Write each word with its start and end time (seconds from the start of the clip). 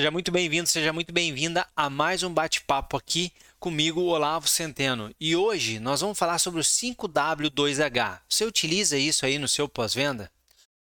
Seja 0.00 0.10
muito 0.10 0.32
bem-vindo, 0.32 0.66
seja 0.66 0.94
muito 0.94 1.12
bem-vinda 1.12 1.66
a 1.76 1.90
mais 1.90 2.22
um 2.22 2.32
bate-papo 2.32 2.96
aqui 2.96 3.30
comigo, 3.58 4.00
Olavo 4.00 4.48
Centeno. 4.48 5.14
E 5.20 5.36
hoje 5.36 5.78
nós 5.78 6.00
vamos 6.00 6.18
falar 6.18 6.38
sobre 6.38 6.58
o 6.58 6.64
5W2H. 6.64 8.20
Você 8.26 8.46
utiliza 8.46 8.96
isso 8.96 9.26
aí 9.26 9.38
no 9.38 9.46
seu 9.46 9.68
pós-venda? 9.68 10.32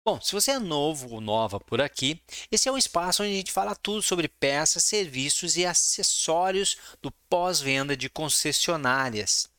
Bom, 0.05 0.21
se 0.21 0.33
você 0.33 0.53
é 0.53 0.59
novo 0.61 1.13
ou 1.13 1.21
nova 1.21 1.59
por 1.59 1.81
aqui, 1.81 2.23
esse 2.49 2.69
é 2.69 2.73
um 2.73 2.79
espaço 2.79 3.25
onde 3.25 3.33
a 3.33 3.35
gente 3.35 3.51
fala 3.51 3.75
tudo 3.75 4.03
sobre 4.03 4.29
peças, 4.29 4.85
serviços 4.85 5.57
e 5.57 5.67
acessórios 5.67 6.77
do 7.03 7.11
pós-venda 7.29 7.97
de 7.97 8.09
concessionárias. 8.09 9.51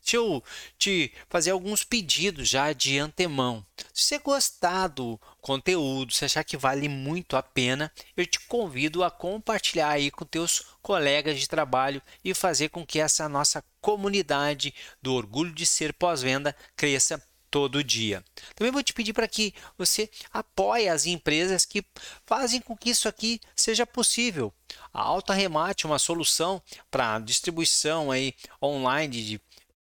Deixa 0.00 0.16
eu 0.16 0.42
te 0.78 1.12
fazer 1.28 1.50
alguns 1.50 1.84
pedidos 1.84 2.48
já 2.48 2.72
de 2.72 2.98
antemão. 2.98 3.64
Se 3.92 4.04
você 4.04 4.18
gostar 4.18 4.88
do 4.88 5.20
conteúdo, 5.40 6.12
se 6.12 6.24
achar 6.24 6.44
que 6.44 6.56
vale 6.56 6.88
muito 6.88 7.36
a 7.36 7.42
pena, 7.42 7.92
eu 8.16 8.26
te 8.26 8.40
convido 8.40 9.04
a 9.04 9.10
compartilhar 9.10 9.90
aí 9.90 10.10
com 10.10 10.24
teus 10.24 10.64
colegas 10.80 11.38
de 11.38 11.48
trabalho 11.48 12.00
e 12.24 12.32
fazer 12.32 12.70
com 12.70 12.86
que 12.86 13.00
essa 13.00 13.28
nossa 13.28 13.62
comunidade 13.80 14.74
do 15.02 15.12
orgulho 15.14 15.52
de 15.52 15.66
ser 15.66 15.92
pós-venda 15.92 16.56
cresça 16.74 17.22
todo 17.50 17.84
dia. 17.84 18.22
Também 18.54 18.72
vou 18.72 18.82
te 18.82 18.92
pedir 18.92 19.12
para 19.12 19.28
que 19.28 19.54
você 19.76 20.10
apoie 20.32 20.88
as 20.88 21.06
empresas 21.06 21.64
que 21.64 21.84
fazem 22.26 22.60
com 22.60 22.76
que 22.76 22.90
isso 22.90 23.08
aqui 23.08 23.40
seja 23.56 23.86
possível. 23.86 24.52
A 24.92 25.00
Alta 25.00 25.32
Remate, 25.32 25.86
uma 25.86 25.98
solução 25.98 26.62
para 26.90 27.18
distribuição 27.18 28.10
aí 28.10 28.34
online 28.62 29.22
de 29.22 29.40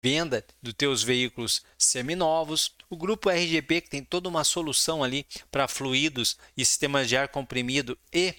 venda 0.03 0.45
dos 0.63 0.75
teus 0.75 1.03
veículos 1.03 1.63
seminovos, 1.79 2.75
o 2.89 2.97
grupo 2.97 3.31
RGP 3.31 3.83
que 3.83 3.91
tem 3.91 4.03
toda 4.03 4.29
uma 4.29 4.45
solução 4.45 5.05
ali 5.05 5.27
para 5.51 5.69
fluidos 5.69 6.37
e 6.57 6.65
sistemas 6.65 7.09
de 7.09 7.17
ar 7.17 7.29
comprimido 7.29 7.99
e 8.13 8.35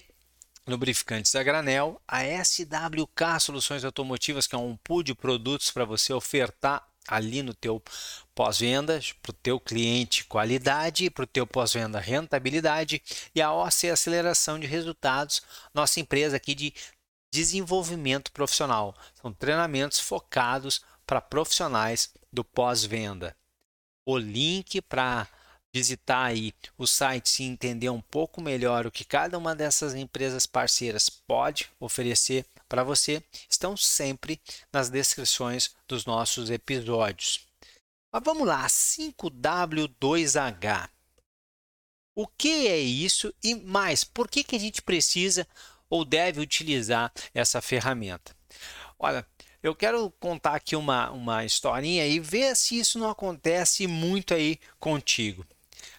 lubrificantes 0.66 1.34
a 1.34 1.42
granel, 1.42 2.00
a 2.06 2.22
SWK 2.22 3.40
Soluções 3.40 3.84
Automotivas 3.84 4.46
que 4.46 4.54
é 4.54 4.58
um 4.58 4.76
pool 4.76 5.02
de 5.02 5.14
produtos 5.14 5.70
para 5.70 5.84
você 5.84 6.12
ofertar 6.12 6.86
ali 7.08 7.42
no 7.42 7.52
teu 7.52 7.82
pós-venda, 8.32 9.00
para 9.20 9.30
o 9.30 9.34
teu 9.34 9.58
cliente 9.58 10.24
qualidade, 10.24 11.10
para 11.10 11.24
o 11.24 11.26
teu 11.26 11.46
pós-venda 11.46 11.98
rentabilidade 11.98 13.02
e 13.34 13.42
a 13.42 13.52
OC 13.52 13.90
Aceleração 13.90 14.58
de 14.58 14.66
Resultados, 14.66 15.42
nossa 15.74 15.98
empresa 15.98 16.36
aqui 16.36 16.54
de 16.54 16.72
desenvolvimento 17.32 18.30
profissional. 18.30 18.94
São 19.20 19.32
treinamentos 19.32 19.98
focados 19.98 20.82
para 21.06 21.20
profissionais 21.20 22.12
do 22.32 22.44
pós-venda. 22.44 23.36
O 24.06 24.18
link 24.18 24.80
para 24.82 25.28
visitar 25.72 26.24
aí 26.24 26.52
o 26.76 26.86
site 26.86 27.42
e 27.42 27.46
entender 27.46 27.88
um 27.88 28.00
pouco 28.00 28.42
melhor 28.42 28.86
o 28.86 28.90
que 28.90 29.04
cada 29.04 29.38
uma 29.38 29.54
dessas 29.54 29.94
empresas 29.94 30.46
parceiras 30.46 31.08
pode 31.08 31.70
oferecer 31.80 32.44
para 32.68 32.84
você 32.84 33.22
estão 33.48 33.74
sempre 33.76 34.40
nas 34.72 34.90
descrições 34.90 35.74
dos 35.88 36.04
nossos 36.04 36.50
episódios. 36.50 37.46
Mas 38.12 38.22
vamos 38.24 38.46
lá, 38.46 38.66
5W2H. 38.66 40.90
O 42.14 42.26
que 42.26 42.68
é 42.68 42.78
isso 42.78 43.32
e 43.42 43.54
mais, 43.54 44.04
por 44.04 44.28
que, 44.28 44.44
que 44.44 44.56
a 44.56 44.60
gente 44.60 44.82
precisa 44.82 45.48
ou 45.88 46.04
deve 46.04 46.38
utilizar 46.40 47.10
essa 47.32 47.62
ferramenta? 47.62 48.36
Olha, 48.98 49.26
eu 49.62 49.74
quero 49.74 50.10
contar 50.18 50.54
aqui 50.54 50.74
uma, 50.74 51.10
uma 51.10 51.44
historinha 51.44 52.06
e 52.06 52.18
ver 52.18 52.56
se 52.56 52.78
isso 52.78 52.98
não 52.98 53.08
acontece 53.08 53.86
muito 53.86 54.34
aí 54.34 54.58
contigo. 54.80 55.46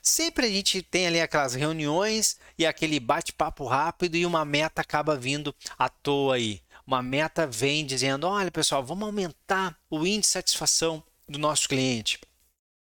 Sempre 0.02 0.48
a 0.48 0.50
gente 0.50 0.82
tem 0.82 1.08
ali 1.08 1.22
aquelas 1.22 1.54
reuniões 1.54 2.38
e 2.58 2.66
aquele 2.66 3.00
bate-papo 3.00 3.66
rápido 3.66 4.16
e 4.16 4.26
uma 4.26 4.44
meta 4.44 4.82
acaba 4.82 5.16
vindo 5.16 5.56
à 5.78 5.88
toa 5.88 6.36
aí. 6.36 6.62
Uma 6.86 7.02
meta 7.02 7.48
vem 7.48 7.86
dizendo: 7.86 8.28
olha 8.28 8.52
pessoal, 8.52 8.84
vamos 8.84 9.06
aumentar 9.06 9.78
o 9.90 10.06
índice 10.06 10.22
de 10.22 10.28
satisfação 10.28 11.02
do 11.28 11.40
nosso 11.40 11.70
cliente. 11.70 12.20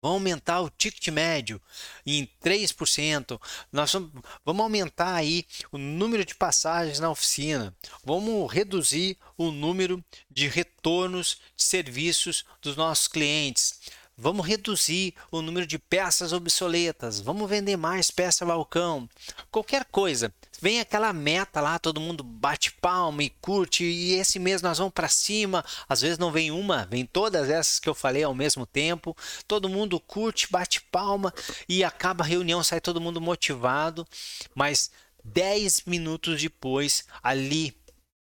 Vamos 0.02 0.16
aumentar 0.16 0.62
o 0.62 0.70
ticket 0.70 1.08
médio 1.08 1.60
em 2.06 2.26
3%. 2.42 3.38
Nós 3.70 3.92
vamos, 3.92 4.62
aumentar 4.62 5.14
aí 5.14 5.44
o 5.70 5.76
número 5.76 6.24
de 6.24 6.34
passagens 6.34 6.98
na 6.98 7.10
oficina. 7.10 7.76
Vamos 8.02 8.50
reduzir 8.50 9.18
o 9.36 9.50
número 9.50 10.02
de 10.30 10.48
retornos 10.48 11.38
de 11.54 11.62
serviços 11.62 12.46
dos 12.62 12.76
nossos 12.76 13.08
clientes. 13.08 13.78
Vamos 14.16 14.46
reduzir 14.46 15.14
o 15.30 15.42
número 15.42 15.66
de 15.66 15.78
peças 15.78 16.32
obsoletas. 16.32 17.20
Vamos 17.20 17.48
vender 17.48 17.76
mais 17.76 18.10
peça 18.10 18.46
balcão. 18.46 19.06
Qualquer 19.50 19.84
coisa. 19.84 20.32
Vem 20.60 20.80
aquela 20.80 21.12
meta 21.12 21.60
lá, 21.60 21.78
todo 21.78 22.00
mundo 22.00 22.22
bate 22.22 22.72
palma 22.72 23.22
e 23.22 23.30
curte. 23.30 23.84
E 23.84 24.12
esse 24.12 24.38
mês 24.38 24.60
nós 24.60 24.78
vamos 24.78 24.92
para 24.92 25.08
cima. 25.08 25.64
Às 25.88 26.00
vezes 26.00 26.18
não 26.18 26.30
vem 26.30 26.50
uma, 26.50 26.86
vem 26.86 27.06
todas 27.06 27.48
essas 27.48 27.78
que 27.78 27.88
eu 27.88 27.94
falei 27.94 28.22
ao 28.22 28.34
mesmo 28.34 28.66
tempo. 28.66 29.16
Todo 29.48 29.68
mundo 29.68 29.98
curte, 29.98 30.50
bate 30.50 30.80
palma 30.82 31.32
e 31.68 31.82
acaba 31.82 32.22
a 32.22 32.26
reunião, 32.26 32.62
sai 32.62 32.80
todo 32.80 33.00
mundo 33.00 33.20
motivado. 33.20 34.06
Mas 34.54 34.90
10 35.24 35.84
minutos 35.86 36.40
depois, 36.40 37.04
ali 37.22 37.74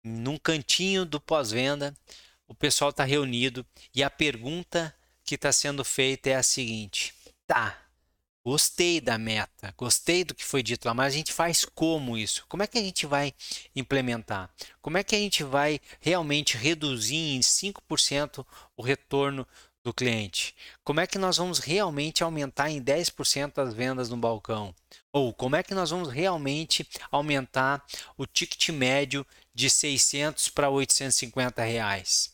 num 0.04 0.38
cantinho 0.38 1.04
do 1.04 1.20
pós-venda, 1.20 1.94
o 2.46 2.54
pessoal 2.54 2.90
está 2.90 3.04
reunido 3.04 3.64
e 3.94 4.02
a 4.02 4.10
pergunta 4.10 4.94
que 5.24 5.34
está 5.34 5.52
sendo 5.52 5.84
feita 5.84 6.30
é 6.30 6.36
a 6.36 6.42
seguinte: 6.42 7.14
tá, 7.46 7.76
gostei 8.48 8.98
da 8.98 9.18
meta, 9.18 9.74
gostei 9.76 10.24
do 10.24 10.34
que 10.34 10.42
foi 10.42 10.62
dito 10.62 10.86
lá, 10.86 10.94
mas 10.94 11.12
a 11.12 11.16
gente 11.18 11.34
faz 11.34 11.66
como 11.66 12.16
isso? 12.16 12.46
Como 12.48 12.62
é 12.62 12.66
que 12.66 12.78
a 12.78 12.82
gente 12.82 13.04
vai 13.04 13.34
implementar? 13.76 14.50
Como 14.80 14.96
é 14.96 15.04
que 15.04 15.14
a 15.14 15.18
gente 15.18 15.44
vai 15.44 15.78
realmente 16.00 16.56
reduzir 16.56 17.36
em 17.36 17.40
5% 17.40 18.46
o 18.74 18.82
retorno 18.82 19.46
do 19.84 19.92
cliente? 19.92 20.56
Como 20.82 20.98
é 20.98 21.06
que 21.06 21.18
nós 21.18 21.36
vamos 21.36 21.58
realmente 21.58 22.24
aumentar 22.24 22.70
em 22.70 22.82
10% 22.82 23.58
as 23.58 23.74
vendas 23.74 24.08
no 24.08 24.16
balcão? 24.16 24.74
Ou 25.12 25.34
como 25.34 25.54
é 25.54 25.62
que 25.62 25.74
nós 25.74 25.90
vamos 25.90 26.08
realmente 26.08 26.88
aumentar 27.10 27.84
o 28.16 28.24
ticket 28.24 28.70
médio 28.70 29.26
de 29.54 29.68
600 29.68 30.48
para 30.48 30.70
850 30.70 31.62
reais? 31.62 32.32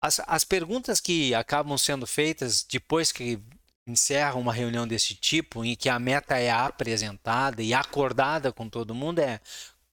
As, 0.00 0.20
as 0.28 0.44
perguntas 0.44 1.00
que 1.00 1.34
acabam 1.34 1.76
sendo 1.76 2.06
feitas 2.06 2.62
depois 2.62 3.10
que 3.10 3.42
encerra 3.86 4.36
uma 4.36 4.52
reunião 4.52 4.86
desse 4.86 5.14
tipo, 5.14 5.64
em 5.64 5.74
que 5.74 5.88
a 5.88 5.98
meta 5.98 6.38
é 6.38 6.50
apresentada 6.50 7.62
e 7.62 7.74
acordada 7.74 8.52
com 8.52 8.68
todo 8.68 8.94
mundo, 8.94 9.18
é 9.18 9.40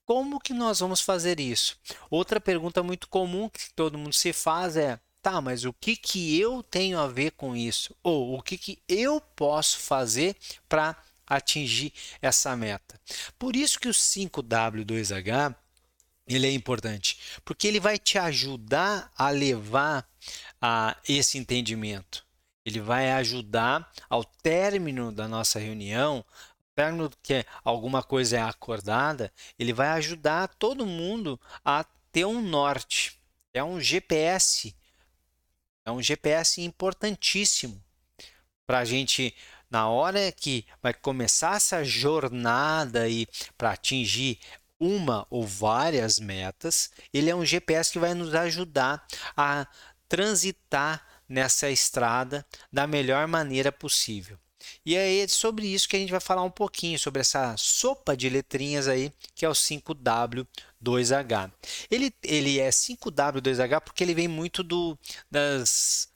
como 0.04 0.40
que 0.40 0.52
nós 0.52 0.80
vamos 0.80 1.00
fazer 1.00 1.38
isso? 1.38 1.78
Outra 2.10 2.40
pergunta 2.40 2.82
muito 2.82 3.08
comum 3.08 3.48
que 3.48 3.72
todo 3.74 3.98
mundo 3.98 4.12
se 4.12 4.32
faz 4.32 4.76
é 4.76 4.98
tá, 5.22 5.40
mas 5.40 5.64
o 5.64 5.72
que, 5.72 5.96
que 5.96 6.38
eu 6.38 6.62
tenho 6.62 6.98
a 6.98 7.06
ver 7.06 7.32
com 7.32 7.54
isso? 7.54 7.94
Ou 8.02 8.38
o 8.38 8.42
que, 8.42 8.56
que 8.56 8.82
eu 8.88 9.20
posso 9.20 9.78
fazer 9.78 10.36
para 10.68 10.96
atingir 11.26 11.92
essa 12.20 12.56
meta? 12.56 13.00
Por 13.38 13.54
isso 13.54 13.78
que 13.78 13.88
o 13.88 13.92
5W2H 13.92 15.54
ele 16.26 16.46
é 16.46 16.52
importante, 16.52 17.18
porque 17.44 17.66
ele 17.66 17.80
vai 17.80 17.98
te 17.98 18.18
ajudar 18.18 19.12
a 19.16 19.30
levar 19.30 20.08
a 20.60 20.96
esse 21.08 21.38
entendimento. 21.38 22.24
Ele 22.64 22.80
vai 22.80 23.10
ajudar 23.12 23.90
ao 24.08 24.24
término 24.24 25.10
da 25.10 25.26
nossa 25.26 25.58
reunião, 25.58 26.24
término 26.74 27.10
que 27.22 27.44
alguma 27.62 28.02
coisa 28.02 28.38
é 28.38 28.42
acordada, 28.42 29.32
ele 29.58 29.72
vai 29.72 29.88
ajudar 29.88 30.48
todo 30.48 30.86
mundo 30.86 31.38
a 31.64 31.84
ter 32.10 32.24
um 32.24 32.40
norte. 32.40 33.20
É 33.52 33.62
um 33.62 33.80
GPS, 33.80 34.74
é 35.84 35.90
um 35.90 36.00
GPS 36.00 36.62
importantíssimo 36.62 37.82
para 38.66 38.78
a 38.78 38.84
gente 38.84 39.34
na 39.68 39.88
hora 39.88 40.32
que 40.32 40.64
vai 40.82 40.94
começar 40.94 41.56
essa 41.56 41.84
jornada 41.84 43.02
para 43.58 43.72
atingir 43.72 44.38
uma 44.78 45.26
ou 45.28 45.46
várias 45.46 46.18
metas, 46.18 46.90
ele 47.12 47.28
é 47.28 47.34
um 47.34 47.44
GPS 47.44 47.92
que 47.92 47.98
vai 47.98 48.14
nos 48.14 48.34
ajudar 48.34 49.06
a 49.36 49.66
transitar 50.08 51.06
nessa 51.30 51.70
estrada 51.70 52.44
da 52.72 52.88
melhor 52.88 53.28
maneira 53.28 53.70
possível. 53.70 54.36
E 54.84 54.96
é 54.96 55.26
sobre 55.28 55.66
isso 55.66 55.88
que 55.88 55.96
a 55.96 55.98
gente 55.98 56.10
vai 56.10 56.20
falar 56.20 56.42
um 56.42 56.50
pouquinho, 56.50 56.98
sobre 56.98 57.20
essa 57.20 57.56
sopa 57.56 58.16
de 58.16 58.28
letrinhas 58.28 58.88
aí, 58.88 59.12
que 59.34 59.44
é 59.44 59.48
o 59.48 59.52
5W2H. 59.52 61.52
Ele, 61.90 62.12
ele 62.22 62.58
é 62.58 62.68
5W2H 62.68 63.80
porque 63.80 64.04
ele 64.04 64.14
vem 64.14 64.28
muito 64.28 64.62
do, 64.62 64.98
das, 65.30 66.08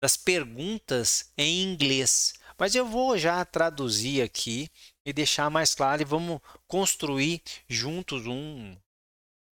das 0.00 0.16
perguntas 0.16 1.30
em 1.36 1.62
inglês. 1.62 2.34
Mas 2.58 2.74
eu 2.74 2.86
vou 2.86 3.16
já 3.18 3.44
traduzir 3.44 4.22
aqui 4.22 4.70
e 5.04 5.12
deixar 5.12 5.50
mais 5.50 5.74
claro 5.74 6.02
e 6.02 6.06
vamos 6.06 6.40
construir 6.66 7.42
juntos 7.68 8.26
um 8.26 8.76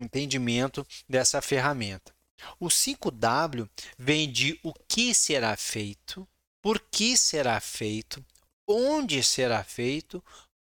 entendimento 0.00 0.86
dessa 1.08 1.42
ferramenta. 1.42 2.12
O 2.58 2.68
5W 2.68 3.68
vem 3.98 4.30
de 4.30 4.58
o 4.62 4.72
que 4.88 5.14
será 5.14 5.56
feito, 5.56 6.26
por 6.62 6.80
que 6.80 7.16
será 7.16 7.60
feito, 7.60 8.24
onde 8.66 9.22
será 9.22 9.64
feito, 9.64 10.22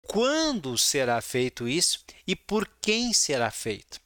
quando 0.02 0.78
será 0.78 1.22
feito 1.22 1.68
isso 1.68 2.04
e 2.26 2.36
por 2.36 2.68
quem 2.82 3.14
será 3.14 3.52
feito. 3.52 4.00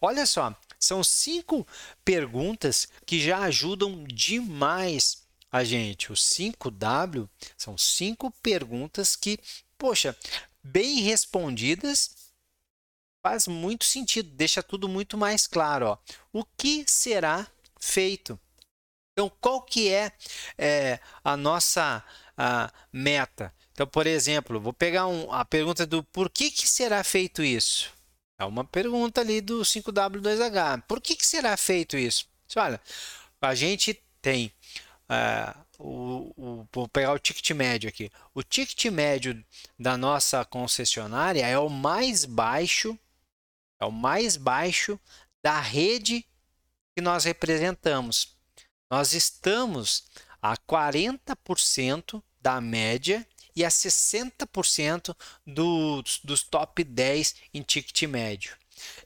Olha 0.00 0.24
só, 0.24 0.56
são 0.78 1.04
cinco 1.04 1.66
perguntas 2.02 2.88
que 3.04 3.20
já 3.20 3.40
ajudam 3.40 4.04
demais 4.04 5.22
a 5.52 5.62
gente. 5.62 6.10
Os 6.10 6.22
5W 6.22 7.28
são 7.56 7.76
cinco 7.76 8.30
perguntas 8.42 9.14
que, 9.14 9.38
poxa, 9.76 10.16
bem 10.62 11.00
respondidas 11.00 12.19
faz 13.22 13.46
muito 13.46 13.84
sentido, 13.84 14.30
deixa 14.30 14.62
tudo 14.62 14.88
muito 14.88 15.16
mais 15.16 15.46
claro. 15.46 15.86
Ó. 15.86 15.98
O 16.32 16.44
que 16.44 16.84
será 16.86 17.46
feito? 17.78 18.38
Então, 19.12 19.30
qual 19.40 19.62
que 19.62 19.92
é, 19.92 20.12
é 20.56 21.00
a 21.22 21.36
nossa 21.36 22.02
a 22.36 22.72
meta? 22.92 23.52
Então, 23.72 23.86
por 23.86 24.06
exemplo, 24.06 24.60
vou 24.60 24.72
pegar 24.72 25.06
um, 25.06 25.32
a 25.32 25.44
pergunta 25.44 25.86
do 25.86 26.02
por 26.04 26.30
que, 26.30 26.50
que 26.50 26.68
será 26.68 27.02
feito 27.04 27.42
isso? 27.42 27.92
É 28.38 28.44
uma 28.44 28.64
pergunta 28.64 29.20
ali 29.20 29.40
do 29.40 29.60
5W2H. 29.60 30.82
Por 30.88 31.00
que, 31.00 31.14
que 31.14 31.26
será 31.26 31.56
feito 31.56 31.98
isso? 31.98 32.26
Olha, 32.56 32.80
a 33.40 33.54
gente 33.54 34.02
tem 34.22 34.50
uh, 35.10 35.60
o, 35.78 36.32
o, 36.36 36.68
vou 36.72 36.88
pegar 36.88 37.12
o 37.12 37.18
ticket 37.18 37.50
médio 37.50 37.88
aqui. 37.88 38.10
O 38.34 38.42
ticket 38.42 38.86
médio 38.86 39.44
da 39.78 39.96
nossa 39.96 40.44
concessionária 40.44 41.46
é 41.46 41.58
o 41.58 41.68
mais 41.68 42.24
baixo, 42.24 42.98
é 43.80 43.84
o 43.84 43.90
mais 43.90 44.36
baixo 44.36 45.00
da 45.42 45.58
rede 45.58 46.26
que 46.94 47.02
nós 47.02 47.24
representamos. 47.24 48.36
Nós 48.90 49.14
estamos 49.14 50.04
a 50.42 50.56
40% 50.56 52.22
da 52.40 52.60
média 52.60 53.26
e 53.54 53.64
a 53.64 53.68
60% 53.68 55.16
dos, 55.46 56.20
dos 56.22 56.42
top 56.42 56.84
10 56.84 57.34
em 57.54 57.62
ticket 57.62 58.02
médio 58.02 58.56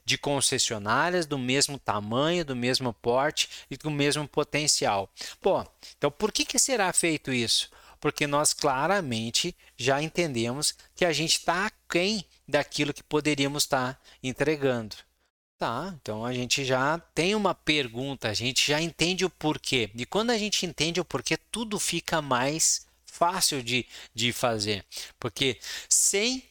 de 0.05 0.17
concessionárias 0.17 1.25
do 1.25 1.37
mesmo 1.37 1.77
tamanho, 1.77 2.45
do 2.45 2.55
mesmo 2.55 2.93
porte 2.93 3.49
e 3.69 3.75
do 3.75 3.91
mesmo 3.91 4.27
potencial. 4.27 5.11
Bom, 5.41 5.65
então 5.97 6.09
por 6.09 6.31
que, 6.31 6.45
que 6.45 6.57
será 6.57 6.91
feito 6.93 7.33
isso? 7.33 7.69
Porque 7.99 8.27
nós 8.27 8.53
claramente 8.53 9.55
já 9.77 10.01
entendemos 10.01 10.73
que 10.95 11.05
a 11.05 11.11
gente 11.11 11.37
está 11.37 11.65
aquém 11.65 12.25
daquilo 12.47 12.93
que 12.93 13.03
poderíamos 13.03 13.63
estar 13.63 14.01
entregando. 14.21 14.95
Tá, 15.57 15.95
então 16.01 16.25
a 16.25 16.33
gente 16.33 16.65
já 16.65 16.99
tem 17.13 17.33
uma 17.33 17.55
pergunta, 17.55 18.27
a 18.27 18.33
gente 18.33 18.67
já 18.67 18.81
entende 18.81 19.23
o 19.23 19.29
porquê. 19.29 19.89
E 19.95 20.05
quando 20.05 20.31
a 20.31 20.37
gente 20.37 20.65
entende 20.65 20.99
o 20.99 21.05
porquê, 21.05 21.37
tudo 21.37 21.79
fica 21.79 22.21
mais 22.21 22.85
fácil 23.05 23.63
de, 23.63 23.85
de 24.13 24.33
fazer. 24.33 24.83
Porque 25.17 25.57
sem 25.87 26.43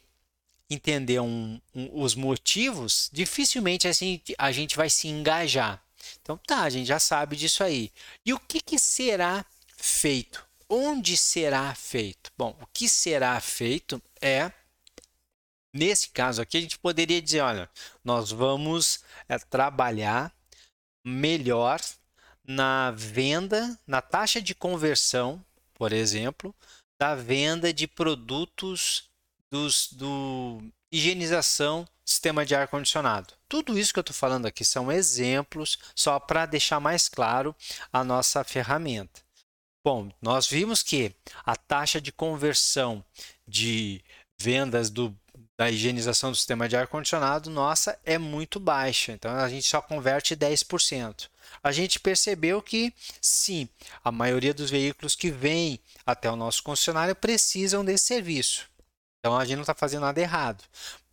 entender 0.71 1.21
um, 1.21 1.61
um, 1.75 2.03
os 2.03 2.15
motivos, 2.15 3.11
dificilmente 3.13 3.87
assim, 3.87 4.21
a 4.39 4.51
gente 4.51 4.75
vai 4.75 4.89
se 4.89 5.09
engajar. 5.09 5.83
Então 6.23 6.39
tá, 6.39 6.63
a 6.63 6.71
gente 6.71 6.87
já 6.87 6.99
sabe 6.99 7.37
disso 7.37 7.63
aí. 7.63 7.93
E 8.25 8.33
o 8.33 8.41
que, 8.41 8.61
que 8.61 8.79
será 8.79 9.45
feito? 9.77 10.45
Onde 10.67 11.17
será 11.17 11.75
feito? 11.75 12.33
Bom, 12.39 12.57
o 12.61 12.67
que 12.73 12.89
será 12.89 13.39
feito 13.41 14.03
é 14.21 14.51
Nesse 15.75 16.11
caso 16.11 16.41
aqui, 16.41 16.57
a 16.57 16.61
gente 16.61 16.79
poderia 16.79 17.21
dizer: 17.21 17.41
olha, 17.41 17.69
nós 18.05 18.31
vamos 18.31 19.01
é, 19.29 19.39
trabalhar 19.39 20.33
melhor 21.05 21.81
na 22.47 22.91
venda, 22.93 23.79
na 23.87 24.01
taxa 24.01 24.41
de 24.41 24.55
conversão 24.55 25.45
por 25.75 25.93
exemplo, 25.93 26.55
da 26.99 27.15
venda 27.15 27.73
de 27.73 27.87
produtos 27.87 29.11
dos, 29.51 29.93
do 29.93 30.63
higienização 30.93 31.87
sistema 32.07 32.47
de 32.47 32.55
ar 32.55 32.69
condicionado. 32.69 33.35
Tudo 33.49 33.79
isso 33.79 33.93
que 33.93 33.99
eu 33.99 34.03
estou 34.03 34.15
falando 34.15 34.47
aqui 34.47 34.65
são 34.65 34.93
exemplos 34.93 35.79
só 35.95 36.19
para 36.21 36.47
deixar 36.47 36.81
mais 36.81 37.09
claro 37.09 37.55
a 37.93 38.05
nossa 38.05 38.45
ferramenta. 38.45 39.23
Bom, 39.85 40.11
nós 40.23 40.47
vimos 40.47 40.83
que 40.83 41.15
a 41.45 41.57
taxa 41.57 42.01
de 42.01 42.13
conversão 42.13 43.05
de 43.47 44.03
vendas 44.41 44.89
do, 44.89 45.15
da 45.59 45.71
higienização 45.71 46.31
do 46.31 46.37
sistema 46.37 46.69
de 46.69 46.77
ar 46.77 46.87
condicionado 46.87 47.49
nossa 47.49 47.99
é 48.05 48.19
muito 48.19 48.59
baixa, 48.59 49.13
então 49.13 49.31
a 49.31 49.49
gente 49.49 49.67
só 49.67 49.81
converte 49.81 50.37
10% 50.37 51.29
a 51.63 51.73
gente 51.73 51.99
percebeu 51.99 52.61
que 52.63 52.93
sim, 53.21 53.69
a 54.03 54.11
maioria 54.11 54.55
dos 54.55 54.71
veículos 54.71 55.15
que 55.15 55.31
vêm 55.31 55.81
até 56.05 56.31
o 56.31 56.37
nosso 56.37 56.63
concessionário 56.63 57.15
precisam 57.15 57.85
desse 57.85 58.05
serviço. 58.05 58.69
Então 59.19 59.37
a 59.37 59.45
gente 59.45 59.57
não 59.57 59.63
está 59.63 59.75
fazendo 59.75 60.03
nada 60.03 60.21
errado. 60.21 60.63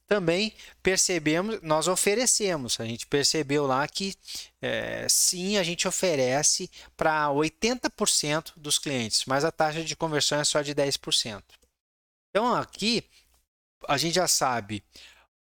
Também 0.07 0.53
percebemos, 0.83 1.61
nós 1.61 1.87
oferecemos, 1.87 2.77
a 2.81 2.85
gente 2.85 3.07
percebeu 3.07 3.65
lá 3.65 3.87
que 3.87 4.13
é, 4.61 5.07
sim, 5.07 5.57
a 5.57 5.63
gente 5.63 5.87
oferece 5.87 6.69
para 6.97 7.29
80% 7.29 8.51
dos 8.57 8.77
clientes, 8.77 9.23
mas 9.25 9.45
a 9.45 9.51
taxa 9.53 9.85
de 9.85 9.95
conversão 9.95 10.37
é 10.37 10.43
só 10.43 10.61
de 10.61 10.75
10%. 10.75 11.41
Então 12.29 12.53
aqui 12.53 13.05
a 13.87 13.97
gente 13.97 14.15
já 14.15 14.27
sabe 14.27 14.83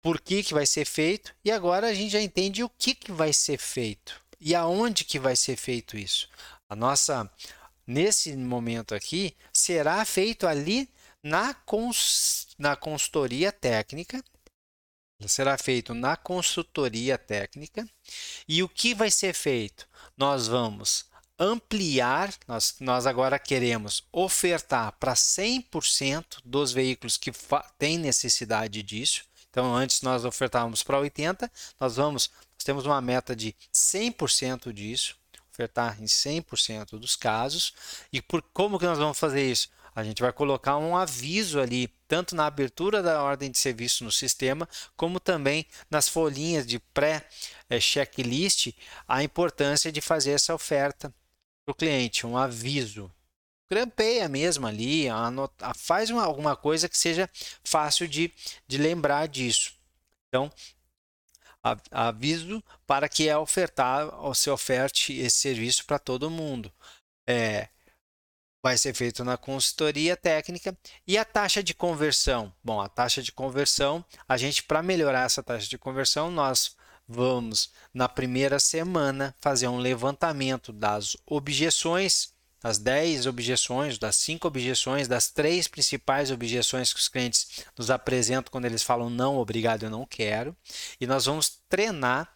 por 0.01 0.21
que, 0.21 0.43
que 0.43 0.53
vai 0.53 0.65
ser 0.65 0.85
feito 0.85 1.35
e 1.43 1.51
agora 1.51 1.87
a 1.87 1.93
gente 1.93 2.11
já 2.11 2.21
entende 2.21 2.63
o 2.63 2.69
que, 2.69 2.93
que 2.93 3.11
vai 3.11 3.33
ser 3.33 3.57
feito. 3.57 4.21
E 4.39 4.53
aonde 4.53 5.03
que 5.03 5.17
vai 5.17 5.35
ser 5.35 5.55
feito 5.55 5.97
isso? 5.97 6.29
A 6.69 6.75
nossa 6.75 7.29
nesse 7.87 8.35
momento 8.35 8.93
aqui 8.93 9.35
será 9.53 10.03
feito 10.05 10.47
ali 10.47 10.89
na 11.23 11.53
cons, 11.53 12.47
na 12.57 12.75
consultoria 12.75 13.51
técnica. 13.51 14.23
Será 15.27 15.57
feito 15.57 15.93
na 15.93 16.15
consultoria 16.15 17.17
técnica. 17.17 17.87
E 18.47 18.61
o 18.61 18.69
que 18.69 18.93
vai 18.93 19.09
ser 19.09 19.33
feito? 19.33 19.87
Nós 20.17 20.47
vamos 20.47 21.09
ampliar, 21.37 22.33
nós, 22.47 22.75
nós 22.79 23.05
agora 23.05 23.37
queremos 23.37 24.03
ofertar 24.11 24.93
para 24.99 25.13
100% 25.13 26.39
dos 26.43 26.71
veículos 26.71 27.17
que 27.17 27.31
têm 27.77 27.97
necessidade 27.97 28.81
disso. 28.81 29.23
Então, 29.49 29.73
antes 29.73 30.01
nós 30.01 30.25
ofertávamos 30.25 30.83
para 30.83 30.97
80%, 30.97 31.49
nós 31.79 31.95
vamos 31.95 32.29
temos 32.65 32.85
uma 32.85 32.99
meta 32.99 33.35
de 33.35 33.55
100% 33.71 34.73
disso, 34.73 35.15
ofertar 35.53 36.01
em 36.01 36.05
100% 36.05 36.97
dos 36.97 37.15
casos. 37.15 37.73
E 38.11 38.21
por 38.21 38.41
como 38.41 38.79
que 38.79 38.85
nós 38.85 38.97
vamos 38.97 39.19
fazer 39.19 39.49
isso? 39.49 39.69
A 39.93 40.03
gente 40.03 40.21
vai 40.21 40.33
colocar 40.33 40.77
um 40.77 40.97
aviso 40.97 41.59
ali, 41.59 41.87
tanto 42.07 42.35
na 42.35 42.47
abertura 42.47 43.03
da 43.03 43.21
ordem 43.23 43.51
de 43.51 43.57
serviço 43.57 44.03
no 44.03 44.11
sistema, 44.11 44.67
como 44.97 45.19
também 45.19 45.65
nas 45.89 46.09
folhinhas 46.09 46.65
de 46.65 46.79
pré-checklist, 46.79 48.73
a 49.07 49.23
importância 49.23 49.91
de 49.91 50.01
fazer 50.01 50.31
essa 50.31 50.53
oferta 50.53 51.13
para 51.65 51.71
o 51.71 51.75
cliente, 51.75 52.27
um 52.27 52.37
aviso. 52.37 53.11
Grampeia 53.69 54.29
mesmo 54.29 54.67
ali, 54.67 55.09
anota, 55.09 55.73
faz 55.73 56.11
uma, 56.11 56.23
alguma 56.23 56.55
coisa 56.55 56.87
que 56.87 56.97
seja 56.97 57.27
fácil 57.63 58.07
de, 58.07 58.31
de 58.67 58.77
lembrar 58.77 59.27
disso. 59.27 59.73
Então, 60.27 60.51
aviso 61.89 62.63
para 62.85 63.09
que 63.09 63.27
é 63.27 63.35
ofertar 63.35 64.13
ou 64.23 64.35
se 64.35 64.51
oferte 64.51 65.13
esse 65.13 65.37
serviço 65.37 65.85
para 65.85 65.97
todo 65.97 66.29
mundo. 66.29 66.71
É, 67.27 67.69
vai 68.63 68.77
ser 68.77 68.93
feito 68.93 69.23
na 69.23 69.35
consultoria 69.35 70.15
técnica 70.15 70.77
e 71.07 71.17
a 71.17 71.25
taxa 71.25 71.63
de 71.63 71.73
conversão. 71.73 72.53
Bom, 72.63 72.79
a 72.79 72.87
taxa 72.87 73.21
de 73.23 73.31
conversão, 73.31 74.05
a 74.27 74.37
gente 74.37 74.61
para 74.63 74.83
melhorar 74.83 75.25
essa 75.25 75.41
taxa 75.41 75.67
de 75.67 75.77
conversão, 75.77 76.29
nós 76.29 76.75
vamos 77.07 77.69
na 77.93 78.09
primeira 78.09 78.59
semana 78.59 79.35
fazer 79.39 79.67
um 79.67 79.77
levantamento 79.77 80.73
das 80.73 81.15
objeções 81.25 82.33
das 82.65 82.79
10 82.79 83.27
objeções, 83.27 83.99
das 83.99 84.15
5 84.15 84.47
objeções, 84.47 85.07
das 85.07 85.27
três 85.27 85.67
principais 85.67 86.31
objeções 86.31 86.91
que 86.91 86.99
os 86.99 87.07
clientes 87.07 87.63
nos 87.77 87.91
apresentam 87.91 88.51
quando 88.51 88.65
eles 88.65 88.81
falam 88.81 89.07
não, 89.07 89.37
obrigado, 89.37 89.83
eu 89.83 89.89
não 89.91 90.03
quero. 90.03 90.57
E 90.99 91.05
nós 91.05 91.25
vamos 91.25 91.59
treinar 91.69 92.27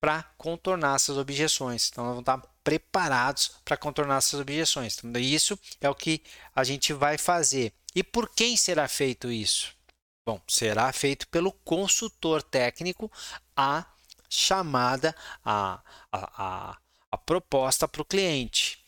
para 0.00 0.24
contornar 0.36 0.96
essas 0.96 1.16
objeções. 1.16 1.88
Então, 1.88 2.02
nós 2.02 2.14
vamos 2.14 2.22
estar 2.22 2.42
preparados 2.64 3.52
para 3.64 3.76
contornar 3.76 4.16
essas 4.16 4.40
objeções. 4.40 4.98
Então, 4.98 5.20
isso 5.20 5.56
é 5.80 5.88
o 5.88 5.94
que 5.94 6.20
a 6.52 6.64
gente 6.64 6.92
vai 6.92 7.16
fazer. 7.16 7.72
E 7.94 8.02
por 8.02 8.28
quem 8.30 8.56
será 8.56 8.88
feito 8.88 9.30
isso? 9.30 9.72
Bom, 10.28 10.40
será 10.48 10.92
feito 10.92 11.28
pelo 11.28 11.52
consultor 11.52 12.42
técnico 12.42 13.08
a 13.56 13.86
chamada, 14.36 15.14
a, 15.44 15.80
a, 16.12 16.44
a, 16.44 16.78
a 17.10 17.18
proposta 17.18 17.88
para 17.88 18.02
o 18.02 18.04
cliente 18.04 18.84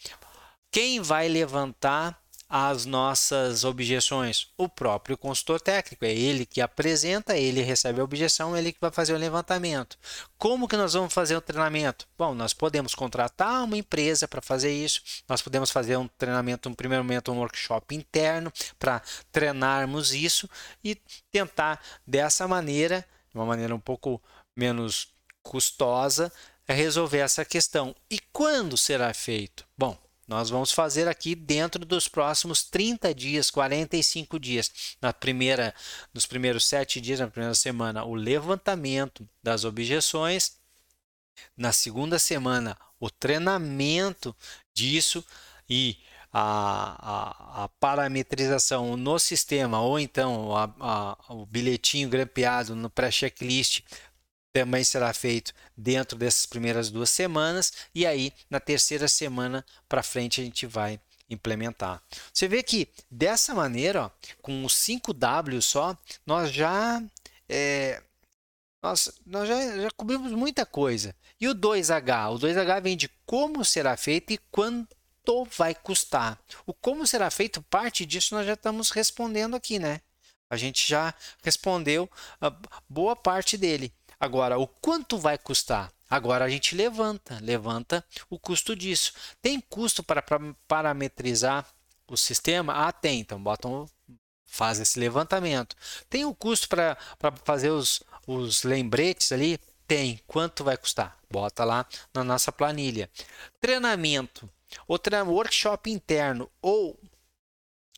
quem 0.71 1.01
vai 1.01 1.29
levantar 1.29 2.21
as 2.49 2.85
nossas 2.87 3.65
objeções? 3.65 4.49
O 4.57 4.69
próprio 4.69 5.17
consultor 5.17 5.61
técnico, 5.61 6.05
é 6.05 6.13
ele 6.13 6.47
que 6.47 6.61
apresenta, 6.61 7.37
ele 7.37 7.63
recebe 7.63 8.01
a 8.01 8.05
objeção, 8.05 8.57
ele 8.57 8.73
que 8.73 8.81
vai 8.81 8.91
fazer 8.91 9.15
o 9.15 9.19
levantamento. 9.19 9.99
Como 10.37 10.69
que 10.69 10.77
nós 10.77 10.93
vamos 10.93 11.13
fazer 11.13 11.37
o 11.37 11.41
treinamento? 11.41 12.07
Bom, 12.17 12.35
nós 12.35 12.53
podemos 12.53 12.95
contratar 12.95 13.65
uma 13.65 13.77
empresa 13.77 14.29
para 14.29 14.41
fazer 14.41 14.73
isso, 14.73 15.03
nós 15.29 15.43
podemos 15.43 15.71
fazer 15.71 15.97
um 15.97 16.07
treinamento, 16.07 16.69
um 16.69 16.75
primeiro 16.75 17.03
momento, 17.03 17.33
um 17.33 17.39
workshop 17.39 17.95
interno 17.95 18.53
para 18.79 19.03
treinarmos 19.33 20.13
isso 20.13 20.49
e 20.85 20.97
tentar 21.31 21.83
dessa 22.07 22.47
maneira, 22.47 23.07
de 23.31 23.39
uma 23.39 23.47
maneira 23.47 23.75
um 23.75 23.81
pouco 23.81 24.23
menos 24.57 25.18
custosa, 25.49 26.31
resolver 26.69 27.19
essa 27.19 27.43
questão. 27.43 27.97
E 28.11 28.21
quando 28.33 28.77
será 28.77 29.15
feito? 29.15 29.65
Bom, 29.77 29.97
nós 30.27 30.51
vamos 30.51 30.71
fazer 30.71 31.09
aqui 31.09 31.35
dentro 31.35 31.87
dos 31.87 32.07
próximos 32.07 32.63
30 32.63 33.15
dias, 33.15 33.51
45 33.51 34.39
dias. 34.39 34.71
Na 35.01 35.11
primeira, 35.11 35.75
nos 36.13 36.27
primeiros 36.27 36.67
sete 36.67 37.01
dias, 37.01 37.19
na 37.19 37.29
primeira 37.29 37.55
semana, 37.55 38.05
o 38.05 38.15
levantamento 38.15 39.27
das 39.43 39.65
objeções. 39.65 40.59
Na 41.57 41.73
segunda 41.73 42.19
semana, 42.19 42.77
o 43.01 43.09
treinamento 43.09 44.37
disso 44.75 45.25
e 45.71 45.97
a, 46.31 47.63
a, 47.63 47.65
a 47.65 47.69
parametrização 47.81 48.97
no 48.97 49.19
sistema, 49.19 49.81
ou 49.81 49.99
então 49.99 50.55
a, 50.55 51.17
o 51.31 51.47
bilhetinho 51.47 52.09
grampeado 52.09 52.75
no 52.77 52.91
pré-checklist 52.91 53.81
também 54.59 54.83
será 54.83 55.13
feito 55.13 55.55
dentro 55.77 56.19
dessas 56.19 56.45
primeiras 56.45 56.91
duas 56.91 57.11
semanas 57.11 57.73
e 57.95 58.05
aí 58.05 58.33
na 58.51 58.59
terceira 58.59 59.07
semana 59.07 59.65
para 59.89 60.03
frente 60.03 60.41
a 60.41 60.45
gente 60.45 60.67
vai 60.67 60.99
implementar. 61.31 62.03
Você 62.33 62.49
vê 62.49 62.61
que 62.61 62.89
dessa 63.09 63.55
maneira, 63.55 64.07
ó, 64.07 64.11
com 64.43 64.65
os 64.65 64.75
5W 64.75 65.61
só, 65.61 65.97
nós 66.27 66.51
já 66.53 67.01
é, 67.49 68.03
nós, 68.83 69.13
nós 69.25 69.49
já, 69.49 69.81
já 69.83 69.91
cobrimos 69.93 70.33
muita 70.33 70.67
coisa. 70.67 71.15
E 71.41 71.47
o 71.47 71.55
2H? 71.55 72.35
O 72.35 72.39
2H 72.41 72.83
vem 72.83 72.97
de 72.97 73.09
como 73.25 73.65
será 73.65 73.97
feito 73.97 74.33
e 74.33 74.39
quanto 74.51 75.45
vai 75.57 75.73
custar. 75.73 76.37
O 76.67 76.75
como 76.75 77.07
será 77.07 77.31
feito, 77.31 77.63
parte 77.63 78.05
disso 78.05 78.35
nós 78.35 78.45
já 78.45 78.55
estamos 78.55 78.91
respondendo 78.91 79.55
aqui, 79.55 79.79
né? 79.79 80.01
A 80.51 80.57
gente 80.57 80.89
já 80.89 81.15
respondeu 81.45 82.11
boa 82.89 83.15
parte 83.15 83.57
dele. 83.57 83.93
Agora, 84.21 84.59
o 84.59 84.67
quanto 84.67 85.17
vai 85.19 85.39
custar? 85.39 85.93
Agora 86.11 86.45
a 86.45 86.49
gente 86.49 86.75
levanta, 86.75 87.39
levanta 87.41 88.05
o 88.31 88.39
custo 88.39 88.75
disso. 88.75 89.13
Tem 89.41 89.61
custo 89.61 90.03
para 90.03 90.23
parametrizar 90.67 91.67
o 92.07 92.17
sistema? 92.17 92.73
Ah, 92.73 92.93
tem. 92.93 93.21
Então, 93.21 93.41
botam, 93.41 93.89
faz 94.47 94.81
esse 94.81 94.99
levantamento. 94.99 95.77
Tem 96.09 96.25
o 96.25 96.35
custo 96.35 96.69
para 96.69 96.97
fazer 97.45 97.71
os, 97.71 98.03
os 98.27 98.63
lembretes 98.63 99.31
ali? 99.31 99.59
Tem. 99.87 100.21
Quanto 100.27 100.65
vai 100.65 100.77
custar? 100.77 101.17
Bota 101.31 101.65
lá 101.65 101.87
na 102.13 102.25
nossa 102.25 102.51
planilha. 102.51 103.11
Treinamento. 103.61 104.51
O 104.87 104.99
workshop 105.31 105.91
interno 105.91 106.51
ou 106.61 106.99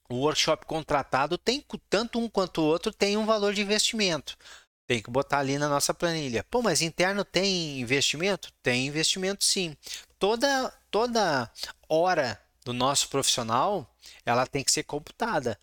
o 0.09 0.17
workshop 0.17 0.67
contratado 0.67 1.39
tem 1.39 1.65
tanto 1.89 2.19
um 2.19 2.29
quanto 2.29 2.61
o 2.61 2.65
outro 2.65 2.93
tem 2.93 3.17
um 3.17 3.25
valor 3.25 3.55
de 3.55 3.63
investimento. 3.63 4.37
Tem 4.91 5.01
que 5.01 5.09
botar 5.09 5.39
ali 5.39 5.57
na 5.57 5.69
nossa 5.69 5.95
planilha. 5.95 6.43
Pô, 6.43 6.63
mas 6.63 6.83
interno 6.83 7.25
tem 7.25 7.79
investimento? 7.79 8.53
Tem 8.61 8.89
investimento 8.89 9.45
sim. 9.45 9.77
Toda, 10.19 10.69
toda 10.91 11.49
hora 11.89 12.43
do 12.65 12.73
nosso 12.73 13.09
profissional, 13.09 13.89
ela 14.27 14.49
tem 14.49 14.65
que 14.65 14.73
ser 14.73 14.83
computada. 14.83 15.57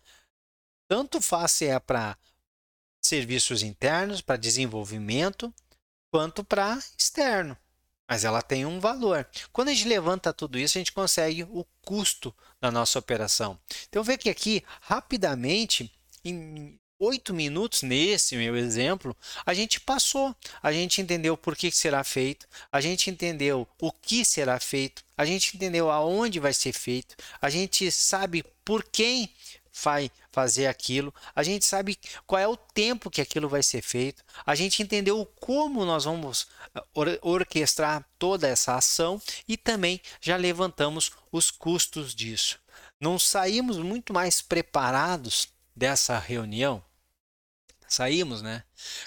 Tanto 0.88 1.20
faz 1.20 1.52
se 1.52 1.66
é 1.66 1.78
para 1.78 2.16
serviços 3.02 3.62
internos, 3.62 4.22
para 4.22 4.38
desenvolvimento, 4.38 5.52
quanto 6.10 6.42
para 6.42 6.78
externo. 6.96 7.54
Mas 8.08 8.24
ela 8.24 8.40
tem 8.40 8.64
um 8.64 8.80
valor. 8.80 9.28
Quando 9.52 9.68
a 9.68 9.74
gente 9.74 9.86
levanta 9.86 10.32
tudo 10.32 10.58
isso, 10.58 10.78
a 10.78 10.80
gente 10.80 10.92
consegue 10.92 11.42
o 11.42 11.66
custo 11.82 12.34
da 12.58 12.70
nossa 12.70 12.98
operação. 12.98 13.60
Então, 13.90 14.02
vê 14.02 14.16
que 14.16 14.30
aqui, 14.30 14.64
rapidamente, 14.80 15.92
em 16.24 16.80
oito 16.98 17.32
minutos, 17.32 17.82
nesse 17.82 18.36
meu 18.36 18.56
exemplo, 18.56 19.16
a 19.46 19.54
gente 19.54 19.80
passou, 19.80 20.34
a 20.62 20.72
gente 20.72 21.00
entendeu 21.00 21.36
por 21.36 21.56
que 21.56 21.70
será 21.70 22.02
feito, 22.02 22.46
a 22.72 22.80
gente 22.80 23.08
entendeu 23.10 23.66
o 23.80 23.92
que 23.92 24.24
será 24.24 24.58
feito, 24.58 25.04
a 25.16 25.24
gente 25.24 25.56
entendeu 25.56 25.90
aonde 25.90 26.40
vai 26.40 26.52
ser 26.52 26.72
feito, 26.72 27.14
a 27.40 27.48
gente 27.48 27.90
sabe 27.92 28.44
por 28.64 28.82
quem 28.84 29.30
vai 29.82 30.10
fazer 30.32 30.66
aquilo, 30.66 31.14
a 31.34 31.42
gente 31.42 31.64
sabe 31.64 31.96
qual 32.26 32.40
é 32.40 32.48
o 32.48 32.56
tempo 32.56 33.10
que 33.10 33.20
aquilo 33.20 33.48
vai 33.48 33.62
ser 33.62 33.80
feito, 33.80 34.24
a 34.44 34.54
gente 34.56 34.82
entendeu 34.82 35.24
como 35.40 35.84
nós 35.84 36.04
vamos 36.04 36.48
ah, 36.74 36.84
or 36.94 37.18
orquestrar 37.22 38.04
toda 38.18 38.48
essa 38.48 38.74
ação 38.74 39.22
e 39.46 39.56
também 39.56 40.00
já 40.20 40.36
levantamos 40.36 41.12
os 41.30 41.50
custos 41.50 42.14
disso. 42.14 42.58
Não 43.00 43.18
saímos 43.18 43.78
muito 43.78 44.12
mais 44.12 44.40
preparados 44.40 45.48
dessa 45.76 46.18
reunião 46.18 46.82
saímos, 47.94 48.42
né? 48.42 48.62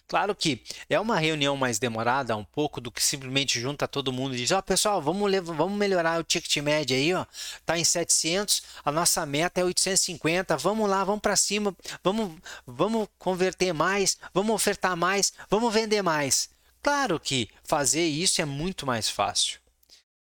Claro 0.08 0.36
que 0.36 0.64
é 0.90 1.00
uma 1.00 1.18
reunião 1.18 1.56
mais 1.56 1.80
demorada 1.80 2.36
um 2.36 2.44
pouco 2.44 2.82
do 2.82 2.92
que 2.92 3.02
simplesmente 3.04 3.60
junta 3.60 3.88
todo 3.88 4.12
mundo 4.12 4.34
e 4.34 4.38
diz, 4.38 4.52
ó 4.52 4.60
oh, 4.60 4.64
pessoal, 4.64 5.02
vamos, 5.02 5.30
levar, 5.30 5.54
vamos 5.54 5.78
melhorar 5.78 6.20
o 6.20 6.24
ticket 6.24 6.58
médio 6.58 6.96
aí, 6.96 7.14
ó, 7.14 7.26
tá 7.66 7.78
em 7.78 7.84
700, 7.84 8.64
a 8.84 8.92
nossa 8.92 9.26
meta 9.26 9.62
é 9.62 9.64
850, 9.64 10.58
vamos 10.58 10.90
lá, 10.90 11.04
vamos 11.04 11.22
para 11.22 11.36
cima, 11.36 11.76
vamos, 12.04 12.38
vamos 12.66 13.08
converter 13.18 13.74
mais, 13.74 14.18
vamos 14.34 14.56
ofertar 14.56 14.96
mais, 14.96 15.34
vamos 15.50 15.74
vender 15.74 16.02
mais. 16.02 16.50
Claro 16.82 17.20
que 17.20 17.50
fazer 17.64 18.06
isso 18.06 18.42
é 18.42 18.46
muito 18.46 18.86
mais 18.86 19.10
fácil. 19.10 19.60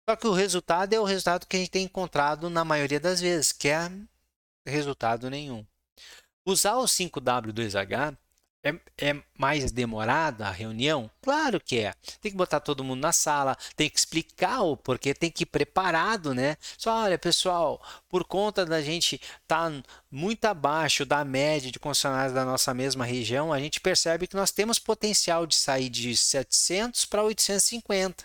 Só 0.08 0.16
que 0.16 0.26
o 0.26 0.32
resultado 0.32 0.92
é 0.92 0.98
o 0.98 1.04
resultado 1.04 1.46
que 1.46 1.56
a 1.56 1.60
gente 1.60 1.70
tem 1.70 1.84
encontrado 1.84 2.48
na 2.48 2.64
maioria 2.64 2.98
das 2.98 3.20
vezes, 3.20 3.52
que 3.52 3.68
é 3.68 3.90
resultado 4.66 5.28
nenhum. 5.28 5.64
Usar 6.46 6.76
o 6.78 6.84
5W2H 6.84 8.16
é, 8.62 8.74
é, 8.98 9.22
mais 9.36 9.70
demorada 9.70 10.48
a 10.48 10.50
reunião? 10.50 11.10
Claro 11.22 11.60
que 11.60 11.78
é. 11.78 11.94
Tem 12.20 12.30
que 12.32 12.36
botar 12.36 12.60
todo 12.60 12.84
mundo 12.84 13.00
na 13.00 13.12
sala, 13.12 13.56
tem 13.76 13.88
que 13.88 13.98
explicar 13.98 14.62
o 14.62 14.76
porquê, 14.76 15.14
tem 15.14 15.30
que 15.30 15.44
ir 15.44 15.46
preparado, 15.46 16.34
né? 16.34 16.56
Só 16.76 17.04
olha, 17.04 17.18
pessoal, 17.18 17.80
por 18.08 18.24
conta 18.24 18.66
da 18.66 18.82
gente 18.82 19.16
estar 19.16 19.70
tá 19.70 19.82
muito 20.10 20.44
abaixo 20.44 21.04
da 21.04 21.24
média 21.24 21.70
de 21.70 21.78
concessionários 21.78 22.34
da 22.34 22.44
nossa 22.44 22.74
mesma 22.74 23.04
região, 23.04 23.52
a 23.52 23.60
gente 23.60 23.80
percebe 23.80 24.26
que 24.26 24.36
nós 24.36 24.50
temos 24.50 24.78
potencial 24.78 25.46
de 25.46 25.54
sair 25.54 25.88
de 25.88 26.16
700 26.16 27.04
para 27.04 27.22
850. 27.22 28.24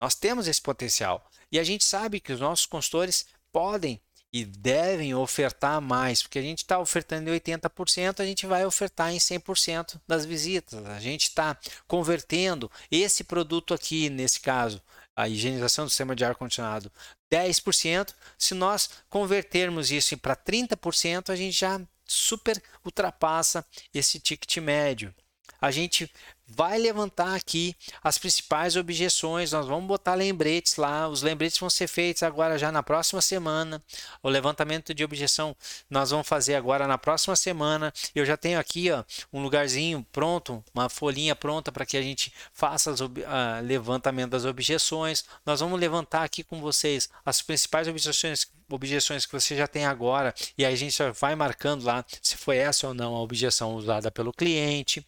Nós 0.00 0.14
temos 0.14 0.48
esse 0.48 0.62
potencial. 0.62 1.28
E 1.52 1.58
a 1.58 1.64
gente 1.64 1.84
sabe 1.84 2.20
que 2.20 2.32
os 2.32 2.40
nossos 2.40 2.64
consultores 2.64 3.26
podem 3.52 4.00
e 4.32 4.44
devem 4.44 5.14
ofertar 5.14 5.80
mais, 5.80 6.22
porque 6.22 6.38
a 6.38 6.42
gente 6.42 6.58
está 6.58 6.78
ofertando 6.78 7.28
em 7.28 7.38
80%, 7.38 8.20
a 8.20 8.24
gente 8.24 8.46
vai 8.46 8.64
ofertar 8.64 9.12
em 9.12 9.18
100% 9.18 10.00
das 10.06 10.24
visitas. 10.24 10.84
A 10.86 11.00
gente 11.00 11.24
está 11.24 11.56
convertendo 11.88 12.70
esse 12.90 13.24
produto 13.24 13.74
aqui, 13.74 14.08
nesse 14.08 14.40
caso, 14.40 14.80
a 15.16 15.28
higienização 15.28 15.84
do 15.84 15.90
sistema 15.90 16.14
de 16.14 16.24
ar-condicionado, 16.24 16.90
10%. 17.32 18.14
Se 18.38 18.54
nós 18.54 18.90
convertermos 19.08 19.90
isso 19.90 20.16
para 20.16 20.36
30%, 20.36 21.30
a 21.30 21.36
gente 21.36 21.58
já 21.58 21.80
super 22.06 22.60
ultrapassa 22.84 23.64
esse 23.92 24.18
ticket 24.18 24.56
médio. 24.58 25.14
A 25.60 25.70
gente 25.70 26.10
vai 26.50 26.78
levantar 26.78 27.34
aqui 27.34 27.76
as 28.02 28.18
principais 28.18 28.76
objeções. 28.76 29.52
Nós 29.52 29.66
vamos 29.66 29.86
botar 29.86 30.14
lembretes 30.14 30.76
lá. 30.76 31.08
Os 31.08 31.22
lembretes 31.22 31.58
vão 31.58 31.70
ser 31.70 31.86
feitos 31.86 32.22
agora 32.22 32.58
já 32.58 32.72
na 32.72 32.82
próxima 32.82 33.20
semana. 33.20 33.82
O 34.22 34.28
levantamento 34.28 34.92
de 34.92 35.04
objeção 35.04 35.56
nós 35.88 36.10
vamos 36.10 36.26
fazer 36.26 36.54
agora 36.54 36.86
na 36.86 36.98
próxima 36.98 37.36
semana. 37.36 37.92
Eu 38.14 38.24
já 38.24 38.36
tenho 38.36 38.58
aqui 38.58 38.90
ó, 38.90 39.04
um 39.32 39.42
lugarzinho 39.42 40.04
pronto, 40.10 40.62
uma 40.74 40.88
folhinha 40.88 41.36
pronta 41.36 41.70
para 41.70 41.86
que 41.86 41.96
a 41.96 42.02
gente 42.02 42.32
faça 42.52 42.90
o 42.90 43.06
uh, 43.06 43.62
levantamento 43.62 44.30
das 44.30 44.44
objeções. 44.44 45.24
Nós 45.46 45.60
vamos 45.60 45.78
levantar 45.78 46.24
aqui 46.24 46.42
com 46.42 46.60
vocês 46.60 47.08
as 47.24 47.40
principais 47.42 47.86
objeções 47.86 48.48
objeções 48.72 49.26
que 49.26 49.32
você 49.32 49.56
já 49.56 49.66
tem 49.66 49.84
agora 49.84 50.32
e 50.56 50.64
aí 50.64 50.72
a 50.72 50.76
gente 50.76 50.96
vai 51.18 51.34
marcando 51.34 51.82
lá 51.82 52.04
se 52.22 52.36
foi 52.36 52.56
essa 52.56 52.86
ou 52.86 52.94
não 52.94 53.16
a 53.16 53.20
objeção 53.20 53.74
usada 53.74 54.12
pelo 54.12 54.32
cliente. 54.32 55.04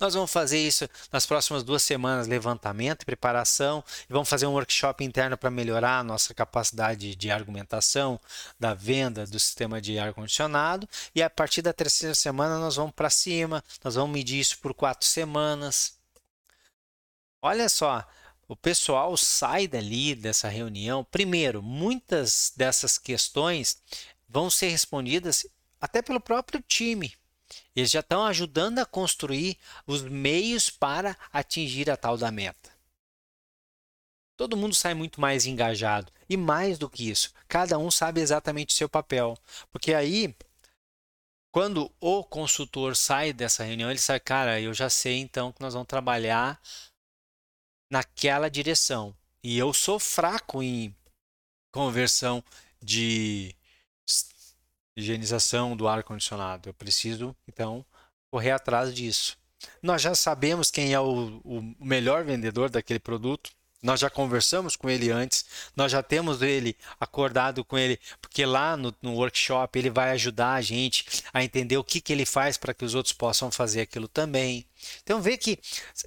Nós 0.00 0.14
vamos 0.14 0.30
fazer 0.30 0.58
isso 0.58 0.88
nas 1.12 1.26
próximas 1.26 1.62
duas 1.62 1.82
semanas, 1.82 2.26
levantamento 2.26 3.02
e 3.02 3.06
preparação, 3.06 3.82
e 4.08 4.12
vamos 4.12 4.28
fazer 4.28 4.46
um 4.46 4.52
workshop 4.52 5.04
interno 5.04 5.36
para 5.36 5.50
melhorar 5.50 5.98
a 5.98 6.04
nossa 6.04 6.34
capacidade 6.34 7.14
de 7.14 7.30
argumentação 7.30 8.20
da 8.58 8.74
venda 8.74 9.26
do 9.26 9.38
sistema 9.38 9.80
de 9.80 9.98
ar-condicionado, 9.98 10.88
e 11.14 11.22
a 11.22 11.30
partir 11.30 11.62
da 11.62 11.72
terceira 11.72 12.14
semana 12.14 12.58
nós 12.58 12.76
vamos 12.76 12.92
para 12.94 13.10
cima, 13.10 13.62
nós 13.82 13.94
vamos 13.94 14.12
medir 14.12 14.40
isso 14.40 14.58
por 14.58 14.74
quatro 14.74 15.06
semanas. 15.06 15.94
Olha 17.40 17.68
só, 17.68 18.06
o 18.48 18.54
pessoal 18.54 19.16
sai 19.16 19.66
dali 19.66 20.14
dessa 20.14 20.48
reunião. 20.48 21.04
Primeiro, 21.04 21.62
muitas 21.62 22.52
dessas 22.56 22.96
questões 22.96 23.78
vão 24.28 24.48
ser 24.50 24.68
respondidas 24.68 25.46
até 25.80 26.00
pelo 26.00 26.20
próprio 26.20 26.62
time. 26.62 27.14
Eles 27.74 27.90
já 27.90 28.00
estão 28.00 28.24
ajudando 28.26 28.78
a 28.78 28.86
construir 28.86 29.58
os 29.86 30.02
meios 30.02 30.70
para 30.70 31.16
atingir 31.32 31.90
a 31.90 31.96
tal 31.96 32.16
da 32.16 32.30
meta. 32.30 32.76
Todo 34.36 34.56
mundo 34.56 34.74
sai 34.74 34.94
muito 34.94 35.20
mais 35.20 35.46
engajado. 35.46 36.12
E 36.28 36.36
mais 36.36 36.78
do 36.78 36.90
que 36.90 37.08
isso, 37.08 37.32
cada 37.48 37.78
um 37.78 37.90
sabe 37.90 38.20
exatamente 38.20 38.74
o 38.74 38.76
seu 38.76 38.88
papel. 38.88 39.38
Porque 39.70 39.94
aí, 39.94 40.34
quando 41.52 41.90
o 42.00 42.22
consultor 42.24 42.96
sai 42.96 43.32
dessa 43.32 43.64
reunião, 43.64 43.90
ele 43.90 43.98
sai, 43.98 44.20
cara, 44.20 44.60
eu 44.60 44.74
já 44.74 44.90
sei 44.90 45.18
então 45.18 45.52
que 45.52 45.62
nós 45.62 45.72
vamos 45.72 45.88
trabalhar 45.88 46.60
naquela 47.90 48.50
direção. 48.50 49.16
E 49.42 49.56
eu 49.56 49.72
sou 49.72 49.98
fraco 49.98 50.62
em 50.62 50.94
conversão 51.72 52.42
de 52.82 53.54
higienização 54.96 55.76
do 55.76 55.86
ar 55.86 56.02
condicionado. 56.02 56.68
Eu 56.68 56.74
preciso 56.74 57.36
então 57.46 57.84
correr 58.30 58.52
atrás 58.52 58.94
disso. 58.94 59.36
Nós 59.82 60.02
já 60.02 60.14
sabemos 60.14 60.70
quem 60.70 60.92
é 60.92 61.00
o, 61.00 61.40
o 61.44 61.74
melhor 61.80 62.24
vendedor 62.24 62.70
daquele 62.70 62.98
produto. 62.98 63.50
Nós 63.82 64.00
já 64.00 64.10
conversamos 64.10 64.74
com 64.74 64.88
ele 64.88 65.10
antes, 65.10 65.44
nós 65.76 65.92
já 65.92 66.02
temos 66.02 66.42
ele 66.42 66.76
acordado 66.98 67.64
com 67.64 67.78
ele, 67.78 68.00
porque 68.20 68.44
lá 68.44 68.76
no, 68.76 68.92
no 69.00 69.14
workshop 69.14 69.78
ele 69.78 69.90
vai 69.90 70.10
ajudar 70.10 70.54
a 70.54 70.60
gente 70.60 71.22
a 71.32 71.44
entender 71.44 71.76
o 71.76 71.84
que, 71.84 72.00
que 72.00 72.12
ele 72.12 72.24
faz 72.24 72.56
para 72.56 72.74
que 72.74 72.84
os 72.84 72.94
outros 72.94 73.12
possam 73.12 73.50
fazer 73.50 73.82
aquilo 73.82 74.08
também. 74.08 74.66
Então 75.02 75.20
vê 75.20 75.36
que 75.36 75.58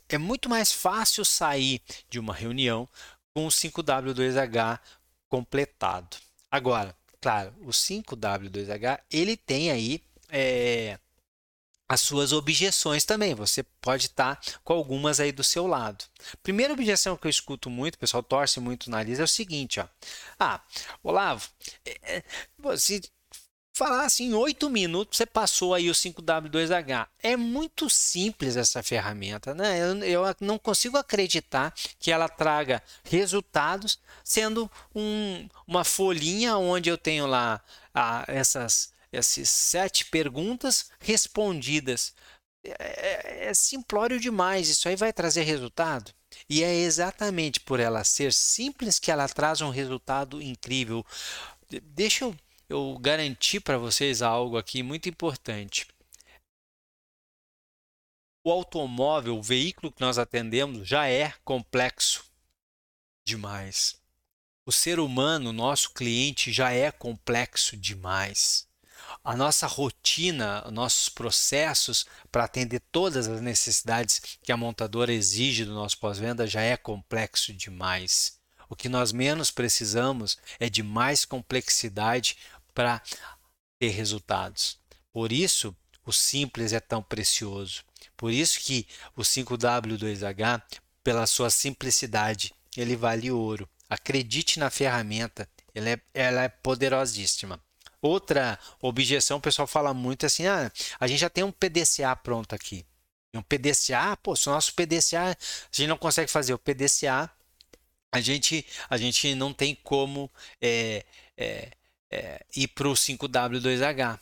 é 0.10 0.17
muito 0.17 0.50
mais 0.50 0.74
fácil 0.74 1.24
sair 1.24 1.81
de 2.10 2.19
uma 2.19 2.34
reunião 2.34 2.89
com 3.34 3.46
o 3.46 3.50
5W2H 3.50 4.79
completado. 5.29 6.17
Agora, 6.51 6.93
claro, 7.21 7.53
o 7.61 7.69
5W2H 7.69 8.99
ele 9.11 9.35
tem 9.38 9.71
aí 9.71 10.01
é, 10.29 10.97
as 11.89 12.01
suas 12.01 12.31
objeções 12.31 13.03
também. 13.03 13.33
Você 13.33 13.63
pode 13.81 14.05
estar 14.05 14.39
com 14.63 14.73
algumas 14.73 15.19
aí 15.19 15.31
do 15.31 15.43
seu 15.43 15.65
lado. 15.65 16.05
Primeira 16.43 16.71
objeção 16.71 17.17
que 17.17 17.25
eu 17.25 17.31
escuto 17.31 17.69
muito, 17.69 17.95
o 17.95 17.99
pessoal 17.99 18.21
torce 18.21 18.59
muito 18.59 18.88
o 18.88 18.91
nariz, 18.91 19.19
é 19.19 19.23
o 19.23 19.27
seguinte, 19.27 19.79
ó. 19.79 19.88
Ah, 20.39 20.61
Olavo, 21.03 21.49
é, 21.83 22.17
é, 22.17 22.23
você 22.57 23.01
falar 23.79 24.03
assim, 24.03 24.25
em 24.25 24.33
oito 24.33 24.69
minutos 24.69 25.17
você 25.17 25.25
passou 25.25 25.74
aí 25.74 25.89
o 25.89 25.93
5W2H. 25.93 27.07
É 27.24 27.38
muito 27.38 27.89
simples 27.89 28.57
essa 28.57 28.83
ferramenta, 28.83 29.55
né? 29.55 29.79
Eu, 29.79 30.03
eu, 30.03 30.36
não 30.41 30.59
consigo 30.59 30.98
acreditar 30.98 31.74
que 31.98 32.12
ela 32.12 32.27
traga 32.27 32.83
resultados 33.05 33.98
sendo 34.21 34.69
um, 34.93 35.48
uma 35.65 35.86
folhinha 35.86 36.57
onde 36.57 36.89
eu 36.89 36.98
tenho 36.98 37.25
lá 37.25 37.62
ah, 37.95 38.25
essas 38.27 38.93
essas 39.12 39.50
sete 39.50 40.05
perguntas 40.05 40.91
respondidas. 41.00 42.13
É, 42.63 42.75
é, 42.79 43.45
é, 43.50 43.53
simplório 43.53 44.19
demais, 44.19 44.67
isso 44.67 44.89
aí 44.89 44.95
vai 44.95 45.13
trazer 45.13 45.43
resultado. 45.43 46.12
E 46.50 46.63
é 46.63 46.75
exatamente 46.75 47.62
por 47.62 47.79
ela 47.79 48.03
ser 48.03 48.33
simples 48.33 49.00
que 49.00 49.09
ela 49.09 49.27
traz 49.27 49.62
um 49.62 49.69
resultado 49.69 50.41
incrível. 50.41 51.03
Deixa 51.81 52.25
eu, 52.25 52.36
eu 52.69 52.97
garantir 52.99 53.59
para 53.59 53.77
vocês 53.77 54.21
algo 54.21 54.57
aqui 54.57 54.83
muito 54.83 55.09
importante. 55.09 55.88
O 58.43 58.51
automóvel, 58.51 59.38
o 59.38 59.43
veículo 59.43 59.91
que 59.91 60.01
nós 60.01 60.17
atendemos, 60.17 60.88
já 60.88 61.07
é 61.07 61.33
complexo 61.43 62.23
demais. 63.25 63.99
O 64.65 64.71
ser 64.71 64.99
humano, 64.99 65.51
nosso 65.51 65.91
cliente, 65.91 66.51
já 66.51 66.71
é 66.71 66.91
complexo 66.91 67.75
demais 67.75 68.69
a 69.23 69.35
nossa 69.35 69.67
rotina, 69.67 70.61
nossos 70.71 71.09
processos 71.09 72.05
para 72.31 72.43
atender 72.43 72.81
todas 72.91 73.27
as 73.27 73.41
necessidades 73.41 74.19
que 74.41 74.51
a 74.51 74.57
montadora 74.57 75.13
exige 75.13 75.65
do 75.65 75.73
nosso 75.73 75.97
pós-venda 75.97 76.47
já 76.47 76.61
é 76.61 76.77
complexo 76.77 77.53
demais. 77.53 78.39
O 78.69 78.75
que 78.75 78.88
nós 78.88 79.11
menos 79.11 79.49
precisamos 79.49 80.38
é 80.59 80.69
de 80.69 80.83
mais 80.83 81.25
complexidade 81.25 82.38
para 82.73 83.01
ter 83.79 83.89
resultados. 83.89 84.77
Por 85.12 85.32
isso, 85.32 85.75
o 86.05 86.12
simples 86.12 86.73
é 86.73 86.79
tão 86.79 87.01
precioso. 87.01 87.84
Por 88.15 88.32
isso 88.32 88.60
que 88.60 88.88
o 89.15 89.21
5W2H, 89.21 90.62
pela 91.03 91.25
sua 91.25 91.49
simplicidade, 91.49 92.53
ele 92.75 92.95
vale 92.95 93.32
ouro. 93.32 93.67
Acredite 93.89 94.60
na 94.60 94.69
ferramenta, 94.69 95.49
ela 95.73 95.89
é, 95.89 96.01
ela 96.13 96.43
é 96.43 96.49
poderosíssima. 96.49 97.60
Outra 98.01 98.58
objeção, 98.82 99.38
o 99.38 99.41
pessoal 99.41 99.67
fala 99.67 99.93
muito 99.93 100.25
assim: 100.25 100.45
ah, 100.47 100.71
a 100.99 101.08
gente 101.08 101.19
já 101.19 101.29
tem 101.29 101.43
um 101.43 101.51
PDCA 101.51 102.15
pronto 102.15 102.55
aqui. 102.55 102.86
Um 103.34 103.41
PDCA, 103.41 104.17
pô, 104.17 104.36
se 104.36 104.47
o 104.49 104.51
nosso 104.51 104.73
PDCA, 104.73 105.32
a 105.32 105.36
gente 105.71 105.88
não 105.88 105.97
consegue 105.97 106.32
fazer 106.32 106.53
o 106.53 106.60
PDCA, 106.60 107.29
a 108.12 108.21
gente, 108.21 108.65
a 108.89 108.97
gente 108.97 109.36
não 109.36 109.53
tem 109.53 109.75
como 109.75 110.32
é, 110.62 111.05
é, 111.38 111.71
é, 112.10 112.43
ir 112.56 112.69
para 112.69 112.89
o 112.89 112.93
5W2H. 112.93 114.19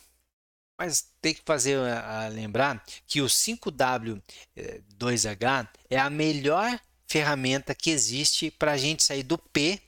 Mas 0.78 1.10
tem 1.22 1.34
que 1.34 1.42
fazer 1.44 1.80
a, 1.80 2.28
lembrar 2.28 2.84
que 3.08 3.22
o 3.22 3.26
5W2H 3.26 5.70
é 5.90 5.98
a 5.98 6.10
melhor 6.10 6.80
ferramenta 7.08 7.74
que 7.74 7.90
existe 7.90 8.52
para 8.52 8.74
a 8.74 8.78
gente 8.78 9.04
sair 9.04 9.24
do 9.24 9.38
P 9.38 9.82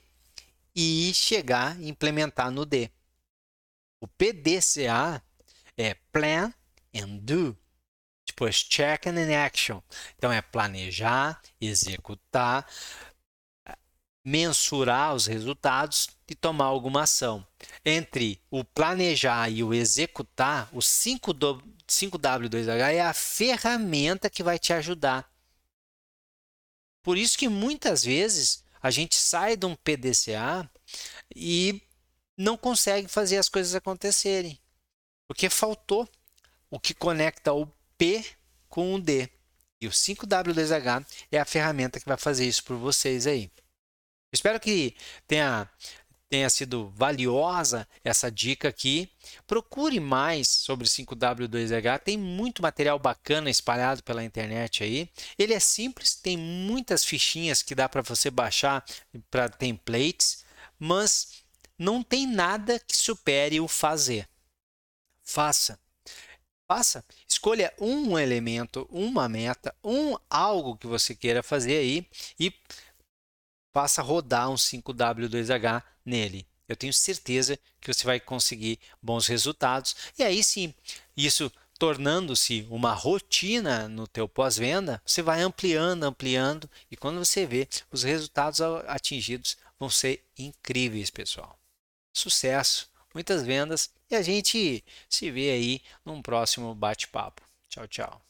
e 0.74 1.12
chegar 1.14 1.78
e 1.80 1.88
implementar 1.88 2.50
no 2.50 2.64
D. 2.64 2.90
O 4.00 4.08
PDCA 4.08 5.22
é 5.76 5.94
Plan 6.12 6.52
and 6.94 7.18
Do. 7.18 7.56
Depois 8.26 8.56
Check 8.56 9.06
and 9.06 9.44
Action. 9.44 9.82
Então 10.16 10.32
é 10.32 10.40
planejar, 10.40 11.40
executar, 11.60 12.66
mensurar 14.24 15.14
os 15.14 15.26
resultados 15.26 16.08
e 16.28 16.34
tomar 16.34 16.66
alguma 16.66 17.02
ação. 17.02 17.46
Entre 17.84 18.40
o 18.50 18.64
planejar 18.64 19.48
e 19.50 19.62
o 19.62 19.74
executar, 19.74 20.68
o 20.72 20.80
5 20.80 21.32
5W2H 21.88 22.92
é 22.92 23.00
a 23.00 23.12
ferramenta 23.12 24.30
que 24.30 24.42
vai 24.42 24.58
te 24.58 24.72
ajudar. 24.72 25.28
Por 27.02 27.16
isso 27.16 27.36
que 27.36 27.48
muitas 27.48 28.04
vezes 28.04 28.62
a 28.82 28.90
gente 28.90 29.16
sai 29.16 29.56
de 29.56 29.66
um 29.66 29.74
PDCA 29.74 30.70
e 31.34 31.82
não 32.36 32.56
consegue 32.56 33.08
fazer 33.08 33.38
as 33.38 33.48
coisas 33.48 33.74
acontecerem. 33.74 34.58
Porque 35.26 35.50
faltou 35.50 36.08
o 36.70 36.78
que 36.78 36.94
conecta 36.94 37.52
o 37.52 37.66
P 37.98 38.24
com 38.68 38.94
o 38.94 39.00
D. 39.00 39.28
E 39.80 39.86
o 39.86 39.90
5W2H 39.90 41.06
é 41.32 41.38
a 41.38 41.44
ferramenta 41.44 41.98
que 41.98 42.06
vai 42.06 42.16
fazer 42.16 42.46
isso 42.46 42.64
por 42.64 42.76
vocês 42.76 43.26
aí. 43.26 43.50
Espero 44.32 44.60
que 44.60 44.94
tenha, 45.26 45.68
tenha 46.28 46.48
sido 46.48 46.92
valiosa 46.96 47.86
essa 48.04 48.30
dica 48.30 48.68
aqui. 48.68 49.10
Procure 49.46 49.98
mais 49.98 50.48
sobre 50.48 50.86
5W2H. 50.86 51.98
Tem 51.98 52.16
muito 52.16 52.62
material 52.62 52.98
bacana 52.98 53.50
espalhado 53.50 54.02
pela 54.04 54.24
internet 54.24 54.84
aí. 54.84 55.10
Ele 55.36 55.52
é 55.52 55.60
simples, 55.60 56.14
tem 56.14 56.36
muitas 56.36 57.04
fichinhas 57.04 57.62
que 57.62 57.74
dá 57.74 57.88
para 57.88 58.02
você 58.02 58.30
baixar 58.30 58.84
para 59.30 59.48
templates, 59.48 60.44
mas 60.78 61.42
não 61.76 62.02
tem 62.02 62.26
nada 62.26 62.78
que 62.78 62.96
supere 62.96 63.60
o 63.60 63.66
fazer. 63.66 64.28
Faça. 65.24 65.78
Faça. 66.68 67.04
Escolha 67.26 67.74
um 67.80 68.16
elemento, 68.16 68.86
uma 68.90 69.28
meta, 69.28 69.74
um 69.82 70.16
algo 70.28 70.76
que 70.76 70.86
você 70.86 71.16
queira 71.16 71.42
fazer 71.42 71.78
aí 71.78 72.06
e 72.38 72.54
faça 73.72 74.02
rodar 74.02 74.50
um 74.50 74.54
5W2H 74.54 75.82
nele. 76.04 76.46
Eu 76.68 76.76
tenho 76.76 76.92
certeza 76.92 77.58
que 77.80 77.92
você 77.92 78.04
vai 78.04 78.20
conseguir 78.20 78.78
bons 79.02 79.26
resultados. 79.26 79.96
E 80.18 80.22
aí 80.22 80.42
sim, 80.44 80.72
isso 81.16 81.50
tornando-se 81.78 82.66
uma 82.70 82.92
rotina 82.92 83.88
no 83.88 84.06
teu 84.06 84.28
pós-venda, 84.28 85.00
você 85.04 85.22
vai 85.22 85.40
ampliando, 85.40 86.04
ampliando 86.04 86.68
e 86.90 86.96
quando 86.96 87.24
você 87.24 87.46
vê, 87.46 87.66
os 87.90 88.02
resultados 88.02 88.60
atingidos 88.86 89.56
vão 89.78 89.88
ser 89.88 90.22
incríveis, 90.38 91.08
pessoal 91.08 91.60
sucesso, 92.12 92.90
muitas 93.14 93.42
vendas 93.44 93.90
e 94.10 94.14
a 94.14 94.22
gente 94.22 94.84
se 95.08 95.30
vê 95.30 95.50
aí 95.50 95.82
num 96.04 96.22
próximo 96.22 96.74
bate-papo. 96.74 97.42
Tchau, 97.68 97.86
tchau. 97.86 98.29